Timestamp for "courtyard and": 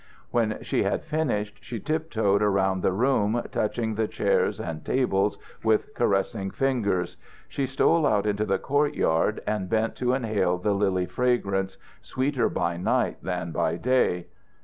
8.57-9.69